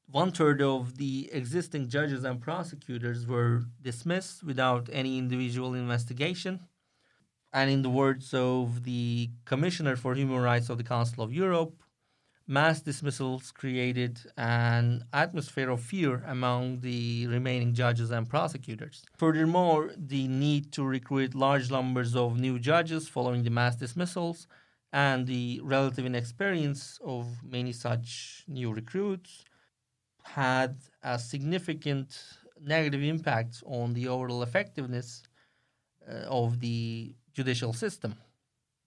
[0.09, 6.61] one third of the existing judges and prosecutors were dismissed without any individual investigation.
[7.53, 11.73] And in the words of the Commissioner for Human Rights of the Council of Europe,
[12.47, 19.03] mass dismissals created an atmosphere of fear among the remaining judges and prosecutors.
[19.17, 24.47] Furthermore, the need to recruit large numbers of new judges following the mass dismissals
[24.93, 29.43] and the relative inexperience of many such new recruits
[30.23, 32.17] had a significant
[32.61, 35.23] negative impact on the overall effectiveness
[36.09, 38.15] uh, of the judicial system.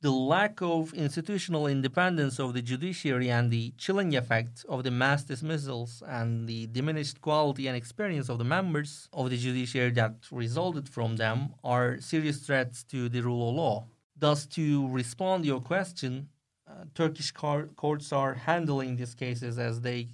[0.03, 5.24] The lack of institutional independence of the judiciary and the chilling effect of the mass
[5.24, 10.88] dismissals and the diminished quality and experience of the members of the judiciary that resulted
[10.88, 13.86] from them are serious threats to the rule of law.
[14.16, 16.30] Thus, to respond to your question,
[16.66, 20.09] uh, Turkish car- courts are handling these cases as they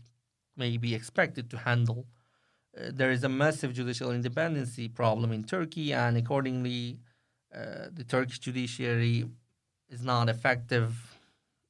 [0.57, 2.07] may be expected to handle.
[2.77, 6.99] Uh, there is a massive judicial independency problem in Turkey, and accordingly,
[7.55, 9.27] uh, the Turkish judiciary
[9.89, 10.95] is not effective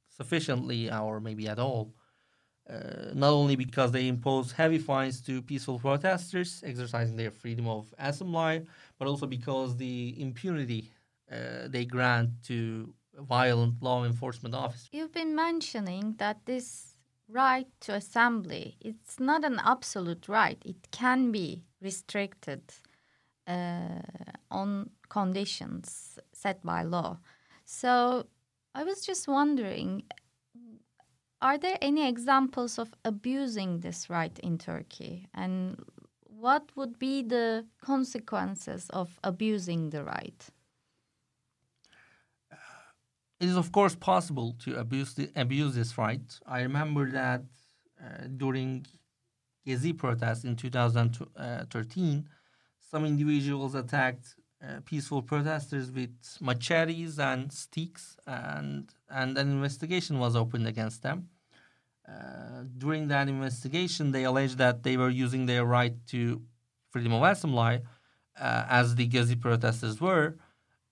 [0.09, 1.95] sufficiently or maybe at all.
[2.69, 7.95] Uh, not only because they impose heavy fines to peaceful protesters exercising their freedom of
[7.99, 8.67] assembly,
[8.99, 10.91] but also because the impunity
[11.31, 14.89] uh, they grant to violent law enforcement officers.
[14.93, 16.97] You've been mentioning that this
[17.29, 20.61] right to assembly it's not an absolute right.
[20.65, 22.63] It can be restricted
[23.47, 24.03] uh,
[24.51, 27.19] on conditions set by law.
[27.67, 28.27] So
[28.75, 30.05] I was just wondering
[31.43, 35.29] are there any examples of abusing this right in Turkey?
[35.35, 35.79] And
[36.23, 40.47] what would be the consequences of abusing the right?
[43.39, 46.23] It is, of course, possible to abuse, the, abuse this right.
[46.47, 47.43] I remember that
[48.03, 48.87] uh, during
[49.67, 52.29] Gezi protests in 2013,
[52.81, 60.35] some individuals attacked uh, peaceful protesters with machetes and sticks, and and an investigation was
[60.35, 61.29] opened against them.
[62.09, 66.41] Uh, during that investigation, they alleged that they were using their right to
[66.91, 67.83] freedom of assembly,
[68.41, 70.37] uh, as the Gezi protesters were.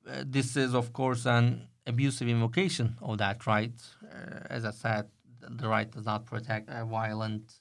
[0.06, 3.72] Uh, this is, of course, an abusive invocation of that right.
[4.02, 5.08] Uh, as I said,
[5.40, 7.60] the right does not protect violent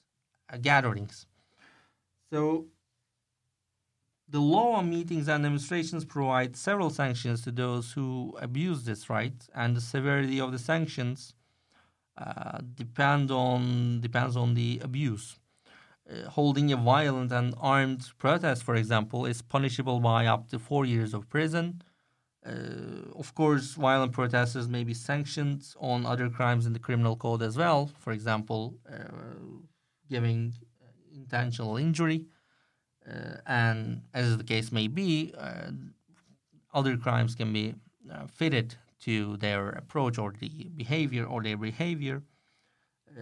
[0.61, 1.27] gatherings.
[2.31, 2.65] So
[4.33, 9.39] the law on meetings and demonstrations provides several sanctions to those who abuse this right,
[9.53, 11.35] and the severity of the sanctions
[12.17, 15.37] uh, depend on depends on the abuse.
[16.09, 20.83] Uh, holding a violent and armed protest, for example, is punishable by up to four
[20.83, 21.83] years of prison.
[22.43, 27.43] Uh, of course, violent protesters may be sanctioned on other crimes in the criminal code
[27.43, 27.91] as well.
[27.99, 28.61] For example,
[28.91, 28.95] uh,
[30.09, 30.53] giving
[31.13, 32.32] intentional injury, uh,
[33.45, 35.71] and as the case may be, uh,
[36.73, 37.75] other crimes can be
[38.11, 42.23] uh, fitted to their approach or the behavior or their behavior.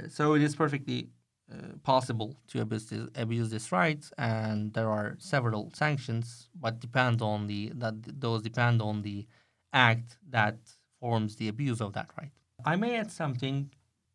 [0.10, 1.10] so it is perfectly
[1.52, 7.22] uh, possible to abuse this, abuse this right, and there are several sanctions, but depend
[7.22, 9.26] on the that those depend on the
[9.74, 10.56] act that
[11.00, 12.32] forms the abuse of that right.
[12.64, 13.72] I may add something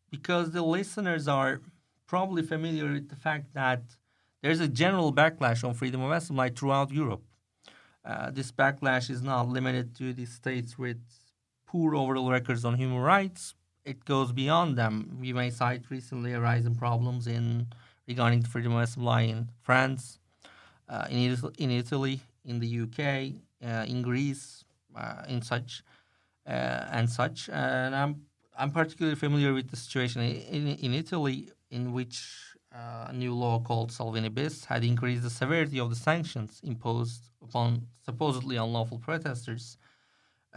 [0.09, 1.61] because the listeners are
[2.07, 3.81] probably familiar with the fact that
[4.41, 7.23] there's a general backlash on freedom of assembly throughout Europe.
[8.05, 10.97] Uh, this backlash is not limited to the states with
[11.65, 13.53] poor overall records on human rights,
[13.87, 15.17] it goes beyond them.
[15.19, 17.67] We may cite recently arising problems in
[18.07, 20.19] regarding freedom of assembly in France,
[20.89, 23.33] uh, in, in Italy, in the UK,
[23.65, 24.65] uh, in Greece,
[24.95, 25.83] uh, in such
[26.45, 27.49] uh, and such.
[27.49, 28.25] And I'm
[28.57, 33.59] I'm particularly familiar with the situation in, in Italy, in which uh, a new law
[33.59, 39.77] called Salvini bis had increased the severity of the sanctions imposed upon supposedly unlawful protesters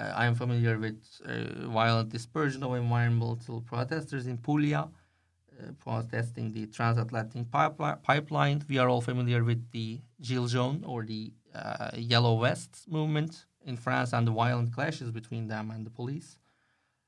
[0.00, 6.52] uh, I am familiar with uh, violent dispersion of environmental protesters in Puglia, uh, protesting
[6.52, 8.64] the transatlantic pipeline.
[8.68, 13.76] We are all familiar with the Gilets jaunes or the uh, Yellow Vests movement in
[13.76, 16.38] France and the violent clashes between them and the police.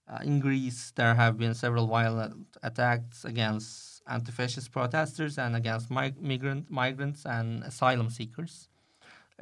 [0.08, 6.20] Uh, in Greece, there have been several violent attacks against anti-fascist protesters and against mig-
[6.20, 8.68] migrant migrants and asylum seekers.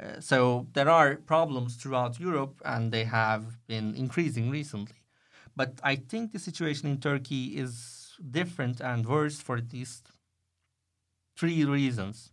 [0.01, 4.95] Uh, so there are problems throughout Europe, and they have been increasing recently.
[5.55, 10.11] But I think the situation in Turkey is different and worse for at least
[11.37, 12.31] three reasons.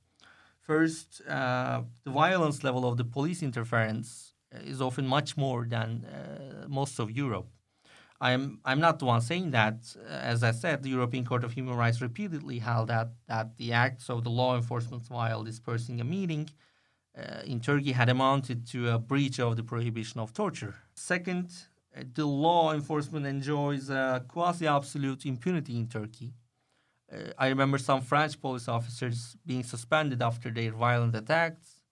[0.61, 6.69] First, uh, the violence level of the police interference is often much more than uh,
[6.69, 7.49] most of Europe.
[8.21, 9.95] I'm I'm not the one saying that.
[10.09, 14.11] As I said, the European Court of Human Rights repeatedly held that that the acts
[14.11, 16.49] of the law enforcement while dispersing a meeting
[17.17, 20.75] uh, in Turkey had amounted to a breach of the prohibition of torture.
[20.95, 21.51] Second,
[21.97, 26.33] uh, the law enforcement enjoys a quasi absolute impunity in Turkey.
[27.13, 31.83] Uh, I remember some French police officers being suspended after their violent attacks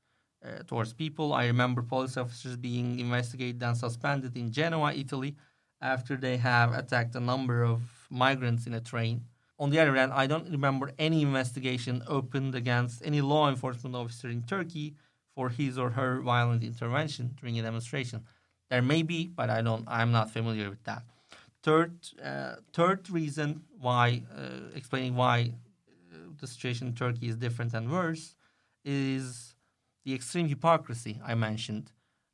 [0.44, 1.32] uh, towards people.
[1.32, 5.36] I remember police officers being investigated and suspended in Genoa, Italy,
[5.80, 9.24] after they have attacked a number of migrants in a train.
[9.58, 14.28] On the other hand, I don't remember any investigation opened against any law enforcement officer
[14.28, 14.94] in Turkey
[15.34, 18.24] for his or her violent intervention during a demonstration.
[18.70, 19.84] There may be, but I don't.
[19.86, 21.02] I'm not familiar with that.
[21.62, 25.52] Third, uh, third reason why uh, explaining why
[26.12, 28.34] uh, the situation in Turkey is different and worse
[28.84, 29.54] is
[30.04, 31.90] the extreme hypocrisy I mentioned.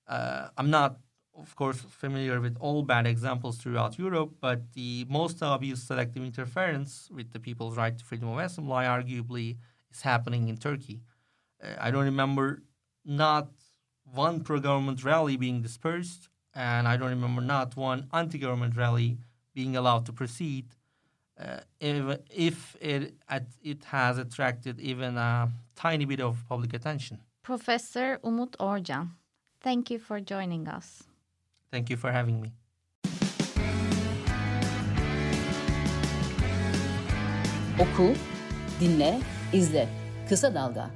[0.07, 0.99] Uh, I'm not,
[1.35, 7.09] of course, familiar with all bad examples throughout Europe, but the most obvious selective interference
[7.11, 9.57] with the people's right to freedom of assembly arguably
[9.91, 11.01] is happening in Turkey.
[11.63, 12.63] Uh, I don't remember
[13.05, 13.49] not
[14.05, 19.19] one pro-government rally being dispersed, and I don't remember not one anti-government rally
[19.55, 20.67] being allowed to proceed,
[21.41, 23.15] uh, if, if it
[23.63, 27.21] it has attracted even a tiny bit of public attention.
[27.43, 29.11] Professor Umut Orjan,
[29.61, 31.05] thank you for joining us.
[31.73, 32.53] Thank you for having me.
[37.81, 38.15] Oku,
[38.81, 39.21] dinle,
[39.53, 39.89] izle.
[40.29, 40.91] Kısa Dalga